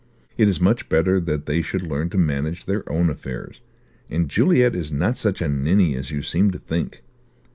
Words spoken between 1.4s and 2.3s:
they should learn to